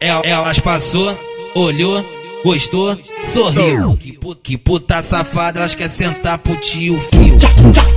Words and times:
Elas 0.00 0.60
passou, 0.60 1.18
olhou, 1.56 2.06
gostou, 2.44 2.96
sorriu. 3.24 3.96
Que 3.96 4.12
puta, 4.12 4.40
que 4.44 4.56
puta 4.56 5.02
safada, 5.02 5.58
elas 5.58 5.74
quer 5.74 5.88
sentar 5.88 6.38
pro 6.38 6.54
tio 6.54 7.00
fio. 7.00 7.36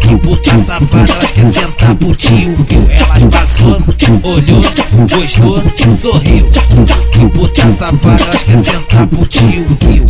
Que 0.00 0.16
puta 0.16 0.58
safada, 0.64 1.12
elas 1.12 1.30
quer 1.30 1.44
sentar 1.52 1.94
pro 1.96 2.16
tio 2.16 2.56
fio. 2.64 2.88
Elas 2.90 3.24
passou, 3.24 3.84
olhou, 4.24 4.62
gostou, 5.10 5.94
sorriu. 5.94 6.48
Que 7.20 7.28
puta 7.28 7.70
safada, 7.70 8.24
elas 8.24 8.44
quer 8.44 8.56
sentar 8.56 9.06
pro 9.06 9.26
tio 9.26 9.66
fio. 9.78 10.06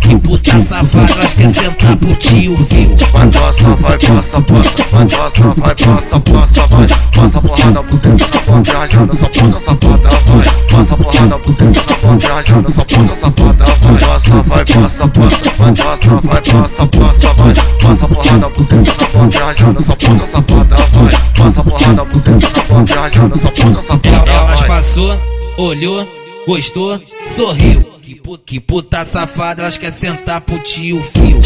Que 0.00 0.16
puta 0.16 0.60
safada, 0.60 1.12
elas 1.14 1.34
quer 1.34 1.48
sentar 1.48 1.96
pro 1.96 2.14
tio 2.14 2.56
fio. 2.56 2.94
Vai, 3.12 3.26
passa, 3.26 3.64
vai, 3.74 3.98
passa, 3.98 4.40
passa. 4.40 4.84
Vai, 4.92 5.06
passa, 5.08 5.42
vai, 5.56 5.74
passa, 5.74 6.20
passa, 6.20 6.66
vai. 6.68 6.86
Passa 7.12 7.40
porrada, 7.40 7.82
buceta 7.82 8.28
na 8.32 8.40
ponta, 8.42 8.72
rajada, 8.72 9.12
essa 9.12 9.26
puta 9.26 9.58
safada, 9.58 10.08
vai. 10.08 10.44
Passa 10.70 10.96
porrada, 10.96 11.38
buceta 11.38 11.80
na 11.90 11.96
ponta, 11.96 12.28
rajada, 12.28 12.68
essa 12.68 12.84
puta 12.84 13.14
safada, 13.16 13.64
vai. 13.64 13.98
Passa, 13.98 14.42
vai, 14.42 14.64
passa, 14.64 15.08
passa. 15.08 15.52
Vai, 15.58 15.72
passa, 15.74 16.20
vai, 16.22 16.40
passa, 16.40 16.86
passa, 16.86 17.32
vai. 17.34 17.54
Passa 17.82 18.06
porrada, 18.08 18.48
buceta 18.48 18.92
na 19.00 19.06
ponta, 19.08 19.38
rajada, 19.40 19.80
essa 19.80 19.96
puta 19.96 20.26
safada, 20.26 20.76
vai. 20.76 21.20
Passa 21.36 21.64
porrada, 21.64 22.04
buceta 22.04 22.48
na 22.54 22.62
ponta, 22.62 22.94
rajada, 22.94 23.34
essa 23.34 23.50
puta 23.50 23.82
safada, 23.82 24.30
Elas 24.30 24.60
vai. 24.60 24.68
passou, 24.68 25.18
olhou, 25.58 26.23
gostou, 26.46 27.00
sorriu. 27.26 27.82
Que 28.02 28.14
puta, 28.16 28.42
que 28.44 28.60
puta 28.60 29.04
safada, 29.04 29.62
elas 29.62 29.78
quer 29.78 29.90
sentar 29.90 30.40
pro 30.42 30.58
tio 30.58 31.02
fio. 31.02 31.40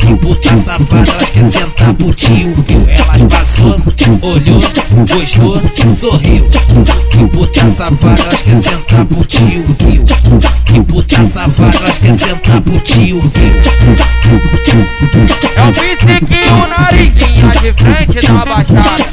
Que 0.00 0.16
puta 0.16 0.56
safada, 0.56 1.12
elas 1.12 1.30
quer 1.30 1.48
sentar 1.48 1.94
pro 1.94 2.12
tio 2.12 2.52
fio. 2.66 2.84
Elas 2.88 3.22
passou, 3.32 3.80
olhou, 4.22 4.60
gostou, 5.08 5.62
sorriu. 5.94 6.48
Que 7.10 7.26
puta 7.28 7.70
safada, 7.70 8.20
elas 8.22 8.42
quer 8.42 8.56
sentar 8.56 9.06
pro 9.06 9.24
tio 9.24 9.64
fio. 9.78 10.04
Que 10.64 10.82
puta 10.82 11.24
safada, 11.24 11.78
elas 11.78 11.98
quer 12.00 12.14
sentar 12.14 12.60
pro 12.62 12.80
tio 12.80 13.22
fio. 13.22 13.52
É 15.54 15.62
o 15.62 15.72
psiquinho 15.72 17.50
de 17.60 17.72
frente 17.74 18.26
da 18.26 18.44
baixada. 18.44 19.06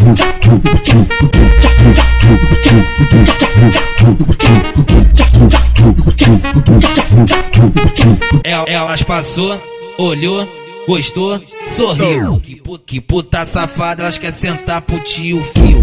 El- 8.43 8.65
Elas 8.67 9.03
passou, 9.03 9.59
olhou, 9.97 10.47
gostou, 10.87 11.39
sorriu. 11.67 12.41
Que 12.77 13.01
puta, 13.01 13.45
safada, 13.45 14.03
elas 14.03 14.19
quer 14.19 14.31
sentar 14.31 14.79
pro 14.81 14.99
tio 14.99 15.41
fio. 15.43 15.81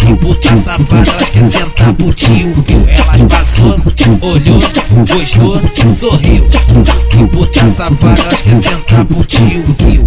Que 0.00 0.14
puta 0.16 0.56
safada, 0.56 1.10
elas 1.12 1.30
quer 1.30 1.48
sentar 1.48 1.92
pro 1.94 2.12
tio 2.12 2.52
fio. 2.64 2.84
Elas 2.88 3.22
passou, 3.30 3.80
olhou, 4.22 4.58
gostou, 5.06 5.92
sorriu. 5.92 6.44
Que 7.10 7.26
puta 7.28 7.70
safada, 7.70 8.22
elas 8.22 8.42
quer 8.42 8.56
sentar 8.56 9.04
pro 9.04 9.24
tio 9.24 9.62
fio. 9.78 10.04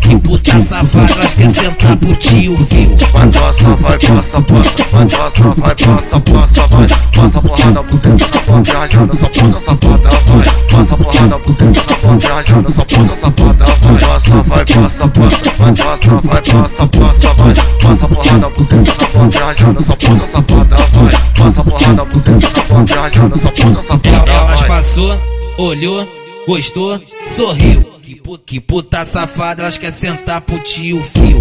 Que 0.00 0.18
puta 0.18 0.60
safada, 0.64 1.12
elas 1.12 1.34
quer 1.34 1.50
sentar 1.50 1.96
pro 1.96 2.14
tio 2.16 2.56
fio. 2.66 2.96
Vai, 3.12 3.28
passa, 3.30 3.76
vai, 3.76 3.98
passa, 3.98 4.42
passa. 4.42 4.86
Vai, 4.90 5.06
passa, 5.06 5.42
vai, 5.42 5.76
passa, 5.76 6.20
passa, 6.20 6.66
vai. 6.66 6.86
Passa 7.14 7.40
porrada, 7.40 7.82
buceta 7.84 8.26
na 8.34 8.40
ponta, 8.40 8.72
rajada, 8.72 9.12
essa 9.12 9.28
puta 9.28 9.60
safada, 9.60 10.10
vai. 10.26 10.66
Passa 10.72 10.96
porrada, 10.96 11.38
buceta 11.38 11.64
na 11.64 11.81
rajada, 12.18 12.68
essa 12.68 12.84
puta 12.84 13.14
safada, 13.14 13.64
vai. 13.64 13.98
Passa, 13.98 14.42
vai, 14.42 14.64
passa, 14.64 15.08
passa. 15.08 15.52
Vai, 15.58 15.74
passa, 15.74 16.10
vai, 16.22 16.42
passa, 16.42 16.86
passa, 16.86 17.34
vai. 17.34 17.54
Passa 17.82 18.08
porrada, 18.08 18.48
buceta 18.50 18.94
na 19.00 19.06
ponta, 19.08 19.38
rajada, 19.38 19.80
essa 19.80 19.96
puta 19.96 20.26
safada, 20.26 20.76
vai. 20.76 21.12
Passa 21.38 21.64
porrada, 21.64 22.04
buceta 22.04 22.48
na 22.56 22.62
ponta, 22.64 22.94
rajada, 22.94 23.34
essa 23.34 23.50
puta 23.50 23.82
safada, 23.82 24.32
Elas 24.32 24.62
passou, 24.62 25.20
olhou, 25.58 26.08
gostou, 26.46 27.00
sorriu. 27.26 27.82
Que 28.02 28.16
puta, 28.16 28.42
que 28.44 28.60
puta 28.60 29.04
safada, 29.04 29.62
elas 29.62 29.78
quer 29.78 29.92
sentar 29.92 30.40
pro 30.40 30.58
tio 30.58 31.02
fio. 31.02 31.40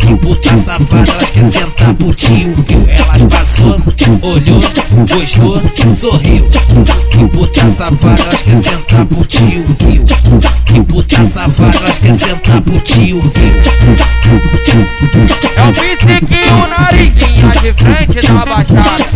Que 0.00 0.16
puta 0.16 0.56
safada, 0.56 1.12
elas 1.12 1.30
quer 1.30 1.44
sentar 1.50 1.94
pro 1.94 2.14
tio 2.14 2.56
fio. 2.64 2.86
Elas 2.88 3.22
olhou, 4.22 4.60
gostou, 5.08 5.62
sorriu. 5.92 6.48
Que 7.10 7.26
puta 7.28 7.70
safada, 7.70 8.22
elas 8.22 8.42
quer 8.42 8.56
sentar 8.56 9.06
pro 9.06 9.24
tio 9.24 9.64
fio. 9.78 10.04
Que 10.64 10.82
puta 10.82 11.24
safada, 11.24 11.76
elas 11.78 11.98
quer 11.98 12.14
sentar 12.14 12.60
pro 12.62 12.78
tio 12.80 13.22
fio. 13.22 13.54
É 15.56 15.62
o 15.62 15.72
psiquinho 15.72 16.66
na 16.68 16.90
linha 16.92 17.50
de 17.60 17.72
frente 17.72 18.26
da 18.26 18.46
baixada. 18.46 19.06